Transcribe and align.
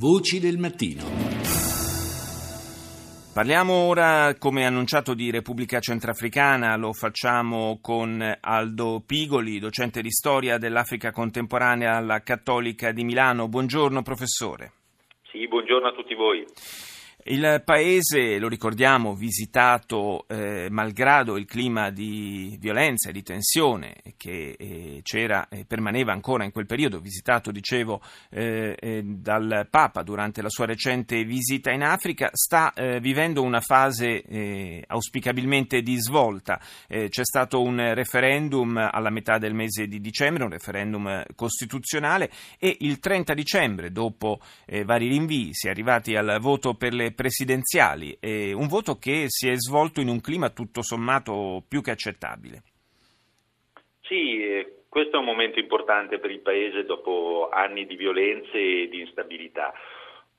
Voci 0.00 0.38
del 0.38 0.58
mattino. 0.58 1.02
Parliamo 3.34 3.72
ora, 3.72 4.32
come 4.38 4.64
annunciato, 4.64 5.12
di 5.12 5.32
Repubblica 5.32 5.80
Centrafricana, 5.80 6.76
lo 6.76 6.92
facciamo 6.92 7.80
con 7.82 8.22
Aldo 8.40 9.02
Pigoli, 9.04 9.58
docente 9.58 10.00
di 10.00 10.12
storia 10.12 10.56
dell'Africa 10.56 11.10
contemporanea 11.10 11.96
alla 11.96 12.20
Cattolica 12.20 12.92
di 12.92 13.02
Milano. 13.02 13.48
Buongiorno 13.48 14.02
professore. 14.02 14.70
Sì, 15.32 15.48
buongiorno 15.48 15.88
a 15.88 15.92
tutti 15.92 16.14
voi. 16.14 16.44
Il 17.24 17.62
paese, 17.64 18.38
lo 18.38 18.48
ricordiamo, 18.48 19.14
visitato 19.14 20.24
eh, 20.28 20.68
malgrado 20.70 21.36
il 21.36 21.46
clima 21.46 21.90
di 21.90 22.56
violenza 22.60 23.10
e 23.10 23.12
di 23.12 23.24
tensione 23.24 23.96
che 24.16 24.54
eh, 24.56 25.00
c'era 25.02 25.48
e 25.48 25.64
permaneva 25.66 26.12
ancora 26.12 26.44
in 26.44 26.52
quel 26.52 26.64
periodo, 26.64 27.00
visitato, 27.00 27.50
dicevo, 27.50 28.00
eh, 28.30 28.76
eh 28.78 29.02
dal 29.02 29.66
Papa 29.68 30.02
durante 30.02 30.42
la 30.42 30.48
sua 30.48 30.66
recente 30.66 31.24
visita 31.24 31.72
in 31.72 31.82
Africa, 31.82 32.30
sta 32.32 32.72
eh, 32.72 33.00
vivendo 33.00 33.42
una 33.42 33.60
fase 33.60 34.22
eh, 34.22 34.84
auspicabilmente 34.86 35.82
di 35.82 36.00
svolta. 36.00 36.60
c'è 36.86 37.24
stato 37.24 37.60
un 37.60 37.94
referendum 37.94 38.76
alla 38.76 39.10
metà 39.10 39.38
del 39.38 39.54
mese 39.54 39.86
di 39.86 40.00
dicembre, 40.00 40.44
un 40.44 40.50
referendum 40.50 41.24
costituzionale 41.34 42.30
e 42.58 42.76
il 42.80 43.00
30 43.00 43.34
dicembre, 43.34 43.90
dopo 43.90 44.40
vari 44.84 45.08
rinvii, 45.08 45.52
si 45.52 45.66
è 45.66 45.70
arrivati 45.70 46.14
al 46.14 46.38
voto 46.40 46.74
per 46.74 46.92
le 46.92 47.12
presidenziali, 47.18 48.16
eh, 48.20 48.52
un 48.52 48.68
voto 48.68 48.94
che 48.94 49.24
si 49.26 49.48
è 49.48 49.54
svolto 49.56 50.00
in 50.00 50.06
un 50.06 50.20
clima 50.20 50.50
tutto 50.50 50.82
sommato 50.82 51.64
più 51.66 51.82
che 51.82 51.90
accettabile. 51.90 52.62
Sì, 54.02 54.40
eh, 54.40 54.84
questo 54.88 55.16
è 55.16 55.18
un 55.18 55.24
momento 55.24 55.58
importante 55.58 56.20
per 56.20 56.30
il 56.30 56.38
Paese 56.38 56.84
dopo 56.84 57.48
anni 57.50 57.86
di 57.86 57.96
violenze 57.96 58.56
e 58.56 58.88
di 58.88 59.00
instabilità. 59.00 59.72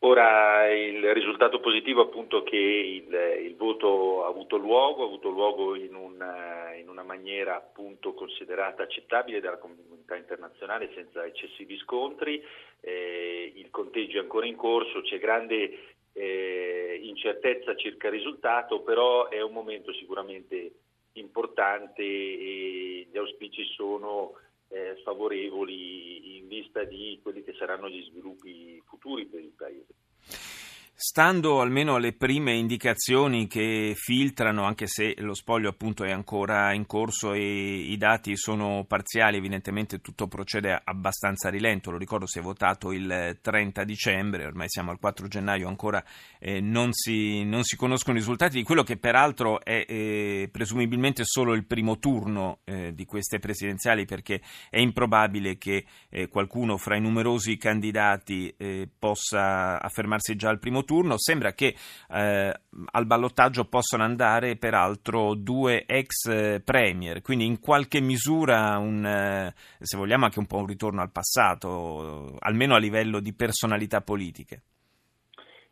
Ora 0.03 0.71
il 0.71 1.13
risultato 1.13 1.59
positivo 1.59 2.03
appunto 2.03 2.43
che 2.43 2.55
il, 2.55 3.43
il 3.43 3.55
voto 3.57 4.23
ha 4.23 4.29
avuto 4.29 4.55
luogo, 4.55 5.03
ha 5.03 5.07
avuto 5.07 5.27
luogo 5.27 5.75
in 5.75 5.93
una, 5.93 6.73
in 6.75 6.87
una, 6.87 7.03
maniera 7.03 7.57
appunto 7.57 8.13
considerata 8.13 8.83
accettabile 8.83 9.41
dalla 9.41 9.57
comunità 9.57 10.15
internazionale 10.15 10.89
senza 10.95 11.25
eccessivi 11.25 11.77
scontri, 11.79 12.41
eh, 12.79 13.51
il 13.53 13.69
conteggio 13.69 14.19
è 14.19 14.21
ancora 14.21 14.45
in 14.45 14.55
corso, 14.55 15.01
c'è 15.01 15.19
grande 15.19 15.97
eh, 16.13 16.99
incertezza 17.03 17.75
circa 17.75 18.07
il 18.07 18.13
risultato, 18.13 18.81
però 18.81 19.29
è 19.29 19.41
un 19.41 19.53
momento 19.53 19.93
sicuramente 19.93 20.71
importante 21.13 22.01
e 22.01 23.07
gli 23.11 23.17
auspici 23.17 23.63
sono 23.75 24.33
eh, 24.69 24.99
favorevoli 25.03 26.37
in 26.37 26.47
vista 26.47 26.83
di 26.83 27.19
quelli 27.21 27.43
che 27.43 27.53
saranno 27.53 27.89
gli 27.89 28.03
sviluppi 28.03 28.81
futuri 28.85 29.25
per 29.25 29.39
il 29.39 29.53
Paese. 29.55 30.58
Stando 31.01 31.61
almeno 31.61 31.95
alle 31.95 32.11
prime 32.11 32.55
indicazioni 32.55 33.47
che 33.47 33.93
filtrano, 33.95 34.65
anche 34.65 34.85
se 34.85 35.15
lo 35.19 35.33
spoglio 35.33 35.69
appunto 35.69 36.03
è 36.03 36.11
ancora 36.11 36.73
in 36.73 36.85
corso 36.85 37.31
e 37.31 37.39
i 37.39 37.95
dati 37.95 38.35
sono 38.35 38.83
parziali, 38.85 39.37
evidentemente 39.37 40.01
tutto 40.01 40.27
procede 40.27 40.77
abbastanza 40.83 41.47
a 41.47 41.51
rilento. 41.51 41.89
Lo 41.89 41.97
ricordo 41.97 42.27
si 42.27 42.39
è 42.39 42.41
votato 42.41 42.91
il 42.91 43.37
30 43.41 43.85
dicembre, 43.85 44.45
ormai 44.45 44.67
siamo 44.67 44.91
al 44.91 44.99
4 44.99 45.29
gennaio, 45.29 45.69
ancora 45.69 46.03
eh, 46.37 46.59
non, 46.59 46.91
si, 46.91 47.45
non, 47.45 47.63
si, 47.63 47.77
conoscono 47.77 48.17
i 48.17 48.19
risultati 48.19 48.57
di 48.57 48.63
quello 48.63 48.83
che 48.83 48.97
peraltro 48.97 49.63
è 49.63 49.85
eh, 49.87 50.49
presumibilmente 50.51 51.23
solo 51.23 51.53
il 51.53 51.65
primo 51.65 51.97
turno 51.99 52.59
eh, 52.65 52.93
di 52.93 53.05
queste 53.05 53.39
presidenziali, 53.39 54.03
perché 54.03 54.41
è 54.69 54.79
improbabile 54.79 55.57
che 55.57 55.85
eh, 56.09 56.27
qualcuno 56.27 56.75
fra 56.75 56.97
i 56.97 57.01
numerosi 57.01 57.55
candidati 57.55 58.53
eh, 58.57 58.89
possa 58.99 59.81
affermarsi 59.81 60.35
già 60.35 60.49
al 60.49 60.59
primo 60.59 60.79
turno 60.79 60.87
turno. 60.89 61.19
Sembra 61.19 61.53
che 61.53 61.75
eh, 62.09 62.53
al 62.91 63.05
ballottaggio 63.05 63.65
possano 63.65 64.01
andare 64.01 64.55
peraltro 64.55 65.35
due 65.35 65.85
ex 65.85 66.25
eh, 66.25 66.61
premier, 66.65 67.21
quindi 67.21 67.45
in 67.45 67.59
qualche 67.59 67.99
misura 67.99 68.79
un, 68.79 69.05
eh, 69.05 69.53
se 69.79 69.97
vogliamo 69.97 70.25
anche 70.25 70.39
un 70.39 70.47
po' 70.47 70.57
un 70.57 70.65
ritorno 70.65 71.01
al 71.01 71.11
passato, 71.11 72.37
almeno 72.39 72.73
a 72.73 72.79
livello 72.79 73.19
di 73.19 73.35
personalità 73.35 74.01
politiche. 74.01 74.63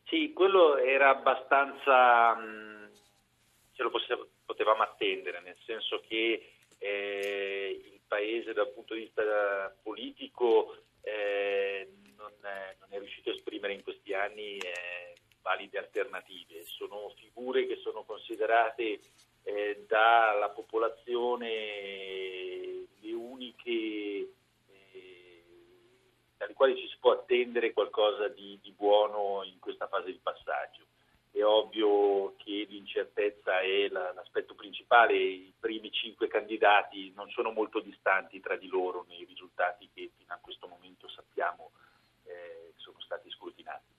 Sì, 0.05 0.33
quello 0.33 0.77
era 0.77 1.09
abbastanza, 1.09 2.35
ce 3.73 3.83
lo 3.83 3.91
potevamo 4.45 4.83
attendere, 4.83 5.41
nel 5.41 5.57
senso 5.65 6.03
che 6.07 6.53
eh, 6.77 7.81
il 7.91 8.01
paese 8.07 8.53
dal 8.53 8.71
punto 8.71 8.93
di 8.93 9.01
vista 9.01 9.23
politico 9.81 10.77
eh, 11.01 11.89
non, 12.17 12.31
non, 12.41 12.89
è 12.89 12.99
riuscito 12.99 13.29
a 13.29 13.33
esprimere 13.33 13.73
in 13.73 13.83
questi 13.83 13.96
anni 14.17 14.57
eh, 14.57 15.13
valide 15.41 15.77
alternative, 15.77 16.65
sono 16.65 17.13
figure 17.15 17.65
che 17.65 17.77
sono 17.77 18.03
considerate 18.03 18.99
eh, 19.43 19.85
dalla 19.87 20.49
popolazione 20.49 21.45
le 22.99 23.13
uniche 23.13 24.29
eh, 24.67 25.43
dalle 26.35 26.53
quali 26.53 26.75
ci 26.77 26.87
si 26.89 26.97
può 26.99 27.13
attendere 27.13 27.71
qualcosa 27.71 28.27
di, 28.27 28.59
di 28.61 28.71
buono 28.71 29.43
in 29.43 29.59
questa 29.59 29.87
fase 29.87 30.11
di 30.11 30.19
passaggio. 30.21 30.85
È 31.31 31.43
ovvio 31.43 32.35
che 32.37 32.65
l'incertezza 32.67 33.59
è 33.59 33.87
l'aspetto 33.89 34.55
principale, 34.55 35.15
i 35.15 35.53
primi 35.57 35.91
cinque 35.91 36.27
candidati 36.27 37.13
non 37.15 37.29
sono 37.29 37.51
molto 37.51 37.79
distanti 37.79 38.39
tra 38.39 38.55
di 38.55 38.67
loro 38.67 39.05
nei 39.07 39.23
risultati 39.23 39.87
che 39.93 40.09
fino 40.17 40.33
a 40.33 40.39
questo 40.41 40.67
momento 40.67 41.07
sappiamo 41.07 41.71
eh, 42.25 42.73
sono 42.75 42.99
stati 43.01 43.29
scrutinati. 43.29 43.95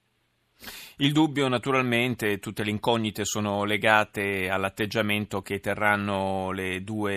Il 1.01 1.13
dubbio 1.13 1.47
naturalmente, 1.47 2.39
tutte 2.39 2.65
le 2.65 2.71
incognite 2.71 3.23
sono 3.23 3.63
legate 3.63 4.49
all'atteggiamento 4.49 5.41
che 5.41 5.61
terranno 5.61 6.51
le 6.51 6.83
due 6.83 7.13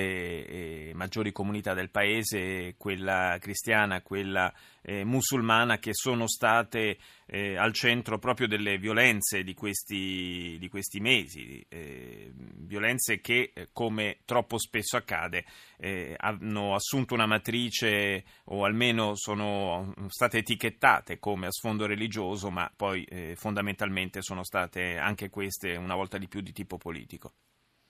eh, 0.47 0.93
maggiori 0.95 1.33
comunità 1.33 1.75
del 1.75 1.91
paese, 1.91 2.77
quella 2.79 3.39
cristiana 3.41 3.97
e 3.97 4.03
quella 4.03 4.53
eh, 4.83 5.03
musulmana, 5.03 5.79
che 5.79 5.95
sono 5.95 6.29
state 6.29 6.99
eh, 7.27 7.57
al 7.57 7.73
centro 7.73 8.19
proprio 8.19 8.47
delle 8.47 8.79
violenze 8.79 9.43
di 9.43 9.53
questi, 9.53 10.57
di 10.61 10.69
questi 10.69 11.01
mesi, 11.01 11.65
eh, 11.69 12.31
violenze 12.59 13.21
che, 13.21 13.51
eh, 13.53 13.69
come 13.73 14.19
troppo 14.25 14.59
spesso 14.59 14.97
accade, 14.97 15.45
eh, 15.79 16.15
hanno 16.17 16.77
assunto 16.77 17.15
una 17.15 17.27
matrice 17.27 18.23
o 18.45 18.65
almeno 18.65 19.17
sono 19.17 19.93
state 20.07 20.39
etichettate 20.39 21.19
come 21.19 21.49
a 21.49 21.51
sfondo 21.51 21.85
religioso, 21.87 22.49
ma 22.49 22.71
poi 22.75 23.05
fondamentalmente 23.35 23.72
fondamentalmente 23.73 24.23
sono 24.23 24.45
state 24.45 24.97
anche 24.97 25.31
queste 25.31 25.77
una 25.77 25.95
volta 25.95 26.19
di 26.19 26.29
più 26.29 26.41
di 26.41 26.53
tipo 26.53 26.77
politico. 26.77 27.33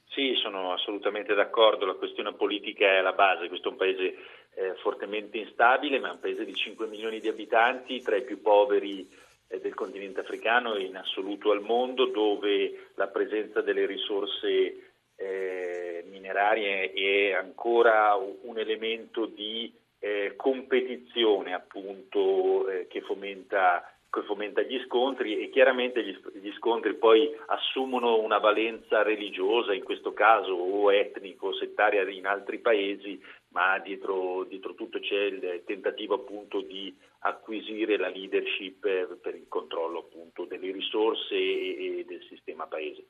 Sì, 0.09 0.34
sono 0.34 0.72
assolutamente 0.72 1.34
d'accordo, 1.34 1.87
la 1.87 1.94
questione 1.94 2.34
politica 2.34 2.87
è 2.87 3.00
la 3.00 3.12
base, 3.12 3.48
questo 3.48 3.69
è 3.69 3.72
un 3.72 3.78
paese 3.78 4.15
eh, 4.54 4.75
fortemente 4.82 5.38
instabile, 5.38 5.98
ma 5.98 6.09
è 6.09 6.12
un 6.12 6.20
paese 6.20 6.44
di 6.44 6.54
5 6.54 6.87
milioni 6.87 7.19
di 7.19 7.28
abitanti, 7.28 8.03
tra 8.03 8.16
i 8.16 8.22
più 8.22 8.41
poveri 8.43 9.09
eh, 9.48 9.60
del 9.60 9.75
continente 9.75 10.20
africano 10.20 10.75
e 10.75 10.84
in 10.84 10.97
assoluto 10.97 11.50
al 11.50 11.62
mondo, 11.62 12.06
dove 12.06 12.91
la 12.94 13.09
presenza 13.09 13.62
delle 13.62 13.87
risorse 13.87 14.93
eh, 15.16 16.04
minerarie 16.10 16.93
è 16.93 17.32
ancora 17.32 18.14
un 18.14 18.59
elemento 18.59 19.25
di 19.25 19.72
eh, 19.99 20.34
competizione 20.37 21.54
appunto 21.54 22.69
eh, 22.69 22.87
che 22.88 23.00
fomenta 23.00 23.93
che 24.12 24.23
fomenta 24.25 24.61
gli 24.61 24.78
scontri 24.84 25.41
e 25.41 25.49
chiaramente 25.49 26.05
gli, 26.05 26.15
gli, 26.34 26.53
scontri 26.59 26.95
poi 26.95 27.34
assumono 27.47 28.21
una 28.21 28.37
valenza 28.37 29.03
religiosa 29.03 29.73
in 29.73 29.83
questo 29.83 30.12
caso 30.12 30.53
o 30.53 30.93
etnico, 30.93 31.55
settaria 31.55 32.06
in 32.11 32.27
altri 32.27 32.59
paesi, 32.59 33.19
ma 33.49 33.78
dietro, 33.78 34.45
dietro 34.45 34.75
tutto 34.75 35.00
c'è 35.00 35.17
il 35.17 35.62
tentativo 35.65 36.17
appunto 36.17 36.61
di 36.61 36.95
acquisire 37.21 37.97
la 37.97 38.09
leadership 38.09 39.17
per 39.17 39.34
il 39.34 39.47
controllo 39.49 40.00
appunto 40.00 40.44
delle 40.44 40.71
risorse 40.73 41.35
e, 41.35 42.00
e 42.00 42.05
del 42.06 42.23
sistema 42.29 42.67
paese. 42.67 43.05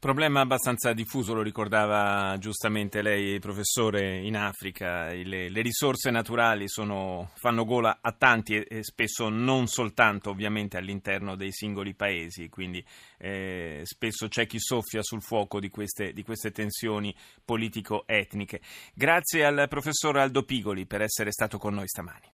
Problema 0.00 0.42
abbastanza 0.42 0.92
diffuso, 0.92 1.34
lo 1.34 1.42
ricordava 1.42 2.38
giustamente 2.38 3.02
lei, 3.02 3.40
professore, 3.40 4.18
in 4.18 4.36
Africa. 4.36 5.08
Le, 5.08 5.48
le 5.48 5.60
risorse 5.60 6.12
naturali 6.12 6.68
sono, 6.68 7.32
fanno 7.34 7.64
gola 7.64 7.98
a 8.00 8.12
tanti 8.12 8.54
e, 8.54 8.66
e, 8.68 8.84
spesso 8.84 9.28
non 9.28 9.66
soltanto 9.66 10.30
ovviamente 10.30 10.76
all'interno 10.76 11.34
dei 11.34 11.50
singoli 11.50 11.94
paesi, 11.94 12.48
quindi 12.48 12.82
eh, 13.18 13.80
spesso 13.82 14.28
c'è 14.28 14.46
chi 14.46 14.60
soffia 14.60 15.02
sul 15.02 15.20
fuoco 15.20 15.58
di 15.58 15.68
queste, 15.68 16.12
di 16.12 16.22
queste 16.22 16.52
tensioni 16.52 17.12
politico-etniche. 17.44 18.60
Grazie 18.94 19.44
al 19.44 19.66
professor 19.68 20.16
Aldo 20.16 20.44
Pigoli 20.44 20.86
per 20.86 21.02
essere 21.02 21.32
stato 21.32 21.58
con 21.58 21.74
noi 21.74 21.88
stamani. 21.88 22.26